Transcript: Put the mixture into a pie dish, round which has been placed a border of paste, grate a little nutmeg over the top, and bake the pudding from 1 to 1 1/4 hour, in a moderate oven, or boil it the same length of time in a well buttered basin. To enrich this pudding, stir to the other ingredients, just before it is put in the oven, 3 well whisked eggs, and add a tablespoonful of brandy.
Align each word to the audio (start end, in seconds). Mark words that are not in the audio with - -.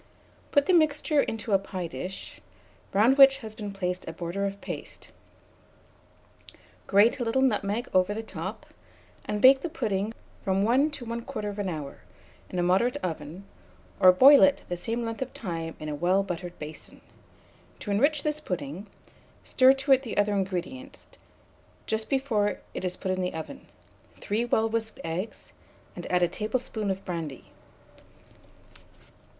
Put 0.51 0.65
the 0.65 0.73
mixture 0.73 1.21
into 1.21 1.53
a 1.53 1.59
pie 1.59 1.85
dish, 1.85 2.41
round 2.91 3.19
which 3.19 3.37
has 3.45 3.53
been 3.53 3.71
placed 3.71 4.07
a 4.07 4.13
border 4.13 4.47
of 4.47 4.59
paste, 4.59 5.11
grate 6.87 7.19
a 7.19 7.23
little 7.23 7.43
nutmeg 7.43 7.87
over 7.93 8.11
the 8.15 8.23
top, 8.23 8.65
and 9.25 9.43
bake 9.43 9.61
the 9.61 9.69
pudding 9.69 10.11
from 10.43 10.63
1 10.63 10.89
to 10.89 11.05
1 11.05 11.21
1/4 11.25 11.67
hour, 11.69 11.99
in 12.49 12.57
a 12.57 12.63
moderate 12.63 12.97
oven, 13.03 13.45
or 13.99 14.11
boil 14.11 14.41
it 14.41 14.63
the 14.69 14.75
same 14.75 15.05
length 15.05 15.21
of 15.21 15.35
time 15.35 15.75
in 15.79 15.87
a 15.87 15.93
well 15.93 16.23
buttered 16.23 16.57
basin. 16.57 17.01
To 17.81 17.91
enrich 17.91 18.23
this 18.23 18.39
pudding, 18.39 18.87
stir 19.43 19.73
to 19.73 19.95
the 19.99 20.17
other 20.17 20.33
ingredients, 20.33 21.09
just 21.85 22.09
before 22.09 22.59
it 22.73 22.83
is 22.83 22.97
put 22.97 23.11
in 23.11 23.21
the 23.21 23.35
oven, 23.35 23.67
3 24.19 24.45
well 24.45 24.67
whisked 24.67 24.99
eggs, 25.03 25.53
and 25.95 26.11
add 26.11 26.23
a 26.23 26.27
tablespoonful 26.27 26.89
of 26.89 27.05
brandy. 27.05 27.51